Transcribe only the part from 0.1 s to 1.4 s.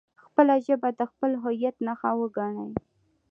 خپله ژبه د خپل